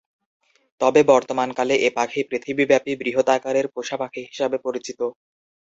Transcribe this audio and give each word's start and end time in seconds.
তবে 0.81 1.01
বর্তমানকালে 1.11 1.75
এ 1.79 1.97
পাখি 1.97 2.21
পৃথিবী 2.29 2.63
ব্যাপী, 2.67 2.91
বৃহৎ 3.01 3.27
আকারের 3.35 3.65
পোষা 3.73 3.95
পাখি 4.01 4.21
হিসেবে 4.29 4.57
পরিচিত। 4.65 4.99